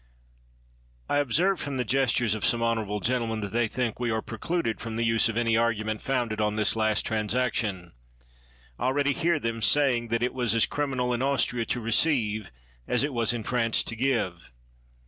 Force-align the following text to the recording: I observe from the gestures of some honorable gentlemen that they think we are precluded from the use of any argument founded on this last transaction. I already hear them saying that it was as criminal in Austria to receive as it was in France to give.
I 1.07 1.19
observe 1.19 1.59
from 1.59 1.77
the 1.77 1.85
gestures 1.85 2.33
of 2.33 2.43
some 2.43 2.63
honorable 2.63 3.01
gentlemen 3.01 3.41
that 3.41 3.51
they 3.51 3.67
think 3.67 3.99
we 3.99 4.09
are 4.09 4.23
precluded 4.23 4.79
from 4.81 4.95
the 4.95 5.03
use 5.05 5.29
of 5.29 5.37
any 5.37 5.55
argument 5.55 6.01
founded 6.01 6.41
on 6.41 6.55
this 6.55 6.75
last 6.75 7.05
transaction. 7.05 7.91
I 8.79 8.85
already 8.85 9.13
hear 9.13 9.37
them 9.39 9.61
saying 9.61 10.07
that 10.07 10.23
it 10.23 10.33
was 10.33 10.55
as 10.55 10.65
criminal 10.65 11.13
in 11.13 11.21
Austria 11.21 11.65
to 11.67 11.79
receive 11.79 12.49
as 12.87 13.03
it 13.03 13.13
was 13.13 13.31
in 13.31 13.43
France 13.43 13.83
to 13.83 13.95
give. 13.95 14.49